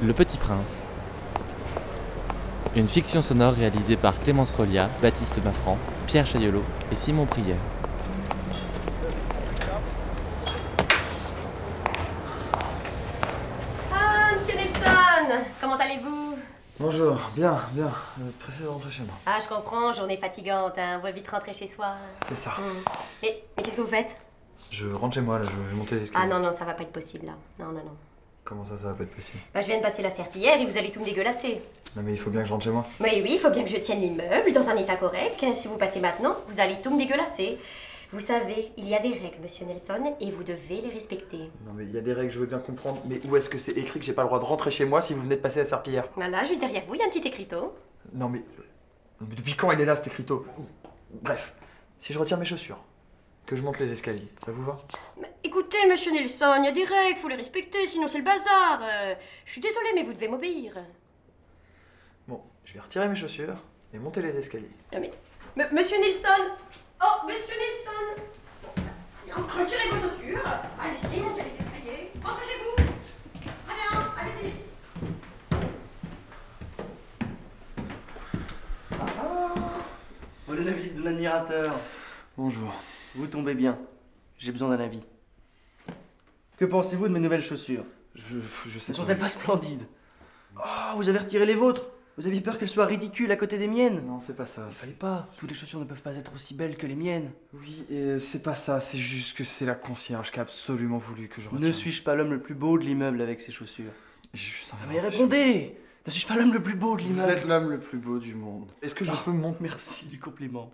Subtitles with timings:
[0.00, 0.82] Le Petit Prince.
[2.76, 5.76] Une fiction sonore réalisée par Clémence Rolia, Baptiste Maffran,
[6.06, 7.56] Pierre Chaillolot et Simon Prière.
[13.92, 16.38] Ah, monsieur Nelson Comment allez-vous?
[16.78, 17.86] Bonjour, bien, bien.
[18.20, 19.14] Euh, pressé de rentrer chez moi.
[19.26, 21.00] Ah, je comprends, journée fatigante, hein.
[21.02, 21.94] Vaut vite rentrer chez soi.
[22.28, 22.50] C'est ça.
[22.50, 22.84] Hmm.
[23.20, 24.16] Mais, mais qu'est-ce que vous faites?
[24.70, 26.24] Je rentre chez moi, là, je vais monter les escaliers.
[26.24, 27.32] Ah non, non, ça va pas être possible, là.
[27.58, 27.96] Non, non, non.
[28.48, 30.64] Comment ça, ça va pas être possible Bah, je viens de passer la serpillière et
[30.64, 31.60] vous allez tout me dégueulasser.
[31.94, 32.86] Non mais il faut bien que je rentre chez moi.
[32.98, 35.44] Mais oui, il faut bien que je tienne l'immeuble dans un état correct.
[35.54, 37.58] Si vous passez maintenant, vous allez tout me dégueulasser.
[38.10, 41.50] Vous savez, il y a des règles, monsieur Nelson, et vous devez les respecter.
[41.66, 43.02] Non mais il y a des règles, je veux bien comprendre.
[43.04, 45.02] Mais où est-ce que c'est écrit que j'ai pas le droit de rentrer chez moi
[45.02, 46.08] si vous venez de passer la serpillière?
[46.14, 47.74] Voilà, juste derrière vous, il y a un petit écriteau.
[48.14, 48.42] Non mais...
[49.20, 50.46] mais depuis quand il est là cet écriteau?
[51.20, 51.54] Bref,
[51.98, 52.78] si je retire mes chaussures,
[53.44, 54.78] que je monte les escaliers, ça vous va?
[55.20, 55.27] Mais
[55.58, 58.80] écoutez, monsieur Nelson, il y a des règles, faut les respecter, sinon c'est le bazar.
[58.82, 60.74] Euh, je suis désolée, mais vous devez m'obéir.
[62.26, 63.56] Bon, je vais retirer mes chaussures
[63.92, 64.70] et monter les escaliers.
[64.92, 65.10] Non mais...
[65.56, 66.28] M- monsieur Nelson
[67.02, 68.22] Oh, monsieur Nelson
[69.36, 70.42] Retirez vos chaussures.
[70.80, 72.10] Allez-y, montez les escaliers.
[72.24, 72.76] Rentrez chez vous.
[73.66, 74.52] Très bien, allez-y.
[80.46, 81.78] Voilà la visite d'un admirateur.
[82.36, 82.72] Bonjour.
[83.14, 83.78] Vous tombez bien.
[84.38, 85.02] J'ai besoin d'un avis.
[86.58, 87.84] Que pensez-vous de mes nouvelles chaussures?
[88.14, 88.36] Je,
[88.68, 89.84] je sais Ne sont-elles pas splendides?
[90.56, 93.68] Oh, vous avez retiré les vôtres Vous aviez peur qu'elles soient ridicules à côté des
[93.68, 94.66] miennes Non, c'est pas ça.
[94.68, 95.28] Il fallait pas.
[95.38, 97.30] Toutes les chaussures ne peuvent pas être aussi belles que les miennes.
[97.54, 101.28] Oui, et c'est pas ça, c'est juste que c'est la concierge qui a absolument voulu
[101.28, 101.60] que je retire.
[101.64, 103.92] Ne suis-je pas l'homme le plus beau de l'immeuble avec ces chaussures?
[104.34, 107.04] J'ai juste envie Ah, de Mais répondez Ne suis-je pas l'homme le plus beau de
[107.04, 107.24] moi.
[107.24, 108.72] Vous êtes l'immeuble l'homme le plus beau du monde.
[108.82, 110.72] Est-ce que je peux me monter Merci du compliment.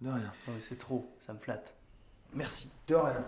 [0.00, 0.32] De rien.
[0.46, 1.74] Non mais c'est trop, ça me flatte.
[2.34, 2.70] Merci.
[2.86, 3.24] De rien.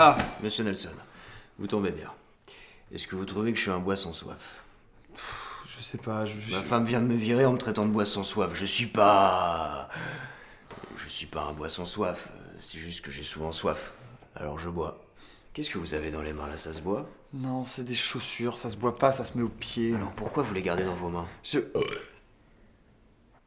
[0.00, 0.92] Ah, monsieur Nelson,
[1.58, 2.12] vous tombez bien.
[2.94, 4.62] Est-ce que vous trouvez que je suis un bois sans soif?
[5.66, 6.36] Je sais pas, je.
[6.52, 8.52] Ma femme vient de me virer en me traitant de bois sans soif.
[8.54, 9.88] Je suis pas.
[10.96, 12.28] Je suis pas un bois sans soif.
[12.60, 13.90] C'est juste que j'ai souvent soif.
[14.36, 15.04] Alors je bois.
[15.52, 16.56] Qu'est-ce que vous avez dans les mains là?
[16.56, 17.10] Ça se boit?
[17.32, 19.96] Non, c'est des chaussures, ça se boit pas, ça se met au pied.
[19.96, 21.26] Alors pourquoi vous les gardez dans vos mains?
[21.42, 21.58] Je.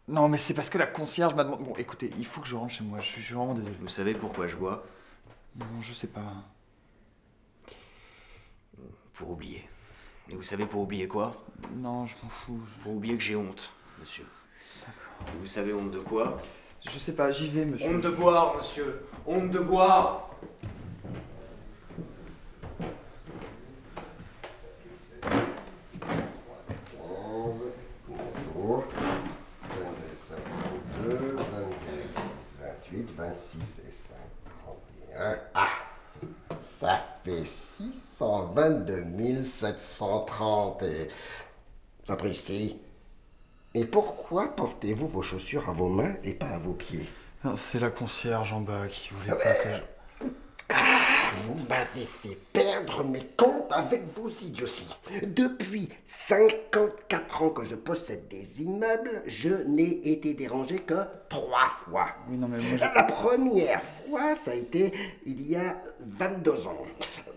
[0.09, 1.63] Non, mais c'est parce que la concierge m'a demandé.
[1.63, 3.77] Bon, écoutez, il faut que je rentre chez moi, je suis, je suis vraiment désolé.
[3.79, 4.83] Vous savez pourquoi je bois?
[5.55, 6.33] Non, je sais pas.
[9.13, 9.67] Pour oublier.
[10.29, 11.31] Et vous savez pour oublier quoi?
[11.75, 12.59] Non, je m'en fous.
[12.83, 13.69] Pour oublier que j'ai honte,
[13.99, 14.25] monsieur.
[14.87, 16.41] Et Vous savez honte de quoi?
[16.83, 17.95] Je, je sais pas, j'y vais, monsieur.
[17.95, 19.05] Honte de boire, monsieur.
[19.27, 20.29] Honte de boire.
[28.07, 28.83] Bonjour.
[29.69, 32.57] 15 et 52, 22 et 6,
[32.91, 34.15] 28, 26 et 5,
[35.09, 35.37] 31.
[35.53, 35.67] Ah
[36.63, 41.09] Ça fait 622 730 et...
[42.07, 42.81] Sapristi.
[43.73, 47.07] Et pourquoi portez-vous vos chaussures à vos mains et pas à vos pieds?
[47.43, 49.81] Non, C'est la concierge en bas qui voulait pas que je.
[51.45, 54.89] Vous m'avez fait perdre mes comptes avec vos idioties.
[55.23, 60.93] Depuis 54 ans que je possède des immeubles, je n'ai été dérangé que
[61.29, 62.07] trois fois.
[62.29, 64.91] Oui, non, mais moi, je- La première fois, ça a été
[65.25, 66.77] il y a 22 ans.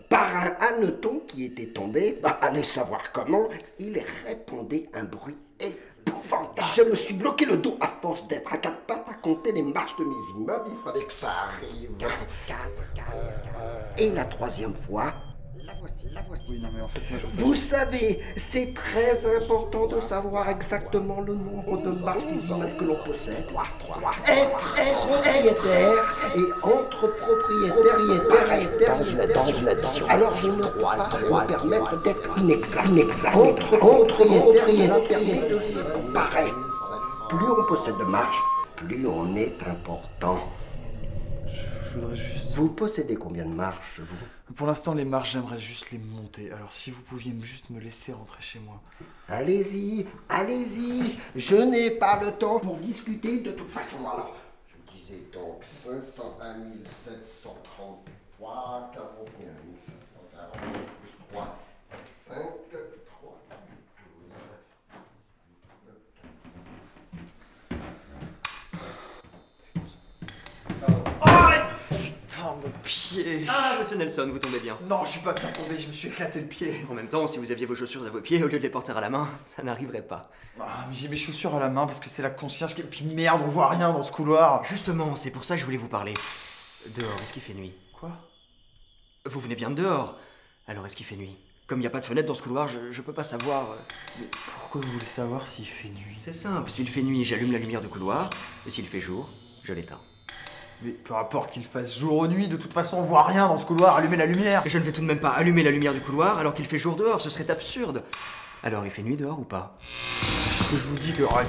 [0.09, 3.47] Par un hanneton qui était tombé, bah, allez savoir comment,
[3.79, 6.67] il répondait un bruit épouvantable.
[6.75, 9.95] Je me suis bloqué le dos à force d'être à quatre pattes compter les marches
[9.97, 10.69] de mes immeubles.
[10.69, 11.89] Il fallait que ça arrive.
[13.97, 15.13] Et la troisième fois,
[15.65, 16.43] la voici, la voici.
[16.49, 17.41] Oui, non, mais en fait, moi, je.
[17.41, 22.83] Vous savez, c'est très important de savoir exactement le nombre de marches des immeubles que
[22.83, 23.47] l'on possède.
[24.27, 26.03] Être, être propriétaire
[26.35, 28.99] et entre propriétaires, propriétaires,
[29.35, 30.05] dans une addition.
[30.07, 32.89] Alors je ne peux pas me permettre d'être inexact.
[32.89, 33.35] inexact.
[33.35, 34.23] Entre, entre
[35.49, 36.53] de se comparer.
[37.29, 38.37] Plus on possède de marches,
[38.75, 40.39] plus on est important.
[41.47, 42.51] Je voudrais juste.
[42.51, 44.53] Vous possédez combien de marches, vous?
[44.55, 46.51] Pour l'instant, les marches, j'aimerais juste les monter.
[46.51, 48.81] Alors, si vous pouviez juste me laisser rentrer chez moi.
[49.27, 54.07] Allez-y, allez-y, je n'ai pas le temps pour discuter de toute façon.
[54.07, 54.35] Alors,
[54.67, 59.47] je disais donc 501 733, 41
[59.79, 60.63] 540,
[61.01, 61.57] plus 3,
[62.05, 62.35] 5,
[73.09, 74.77] pied Ah, monsieur Nelson, vous tombez bien.
[74.89, 76.85] Non, je suis pas bien tombé, je me suis éclaté le pied.
[76.89, 78.69] En même temps, si vous aviez vos chaussures à vos pieds au lieu de les
[78.69, 80.29] porter à la main, ça n'arriverait pas.
[80.59, 82.83] Ah, mais j'ai mes chaussures à la main parce que c'est la concierge qui...
[82.83, 84.63] Puis merde, on voit rien dans ce couloir.
[84.63, 86.13] Justement, c'est pour ça que je voulais vous parler.
[86.95, 87.73] Dehors, est-ce qu'il fait nuit?
[87.93, 88.11] Quoi?
[89.25, 90.15] Vous venez bien de dehors.
[90.67, 91.35] Alors est-ce qu'il fait nuit?
[91.67, 93.71] Comme il n'y a pas de fenêtre dans ce couloir, je, je peux pas savoir.
[93.71, 93.75] euh.
[94.19, 94.27] Mais
[94.59, 96.15] pourquoi vous voulez savoir s'il fait nuit?
[96.19, 98.29] C'est simple, s'il fait nuit, j'allume la lumière du couloir,
[98.67, 99.27] et s'il fait jour,
[99.63, 99.99] je l'éteins.
[100.83, 103.57] Mais peu importe qu'il fasse jour ou nuit, de toute façon on voit rien dans
[103.57, 105.93] ce couloir, allumez la lumière je ne vais tout de même pas allumer la lumière
[105.93, 108.03] du couloir alors qu'il fait jour dehors, ce serait absurde.
[108.63, 109.77] Alors il fait nuit dehors ou pas?
[109.81, 111.23] Ce que je vous dis que...
[111.23, 111.45] Ouais.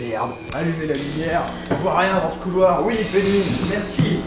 [0.00, 4.18] Merde, allumez la lumière, on voit rien dans ce couloir, oui il fait nuit, merci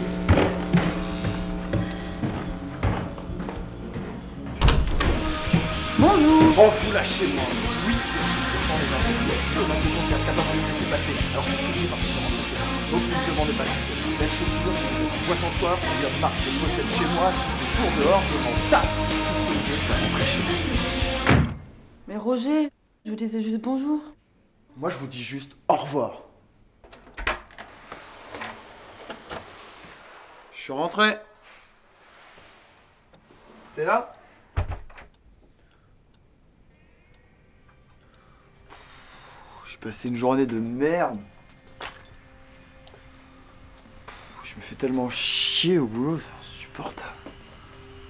[5.99, 7.43] Bonjour Oh, vous lâchez-moi
[7.87, 9.59] Oui, j'ai mes chaussures dans les mains, c'est tout.
[9.59, 11.11] Le masque de concierge qui a pas voulu me laisser passer.
[11.33, 11.99] Alors tout ce que j'ai, par
[12.95, 13.01] contre, rentrer chez moi.
[13.01, 16.15] Donc ne me demandez pas si c'est belles chaussures, si vous êtes poisson soif, combien
[16.15, 19.43] de marches je possède chez moi, s'il fait jour dehors, je m'en tape Tout ce
[19.43, 21.53] que je veux, c'est rentrer chez moi.
[22.07, 22.69] Mais Roger,
[23.03, 23.99] je vous disais juste bonjour.
[24.77, 26.21] Moi, je vous dis juste au revoir.
[30.53, 31.17] Je suis rentré.
[33.75, 34.13] T'es là?
[39.69, 41.19] J'ai passé une journée de merde.
[44.85, 47.09] Tellement chier au boulot, c'est insupportable.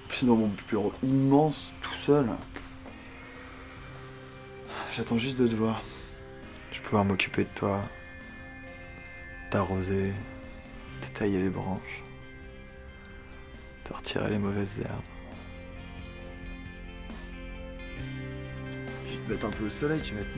[0.08, 2.28] Plus dans mon bureau immense, tout seul.
[4.94, 5.82] J'attends juste de te voir.
[6.72, 7.82] Je vais pouvoir m'occuper de toi,
[9.50, 10.12] t'arroser,
[11.00, 12.02] te tailler les branches,
[13.84, 15.02] te retirer les mauvaises herbes.
[19.06, 20.28] Je vais te mettre un peu au soleil, tu vas être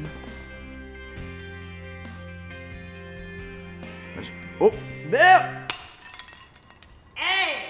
[4.61, 4.73] Oh
[5.09, 5.69] Merde
[7.17, 7.69] Hey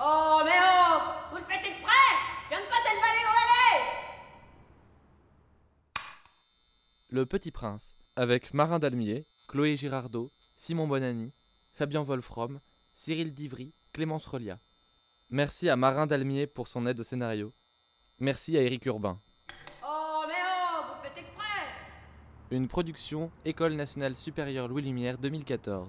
[0.00, 1.00] Oh, mais oh
[1.30, 2.08] Vous le faites exprès
[2.44, 3.82] Je viens de passer le balai dans l'allée
[7.10, 11.32] Le Petit Prince, avec Marin Dalmier, Chloé Girardot, Simon Bonani,
[11.70, 12.60] Fabien Wolfrom,
[12.92, 14.58] Cyril Divry, Clémence Relia.
[15.30, 17.54] Merci à Marin Dalmier pour son aide au scénario.
[18.18, 19.18] Merci à Éric Urbain.
[19.82, 21.70] Oh, mais oh Vous faites exprès
[22.50, 25.88] Une production École nationale supérieure Louis Lumière 2014.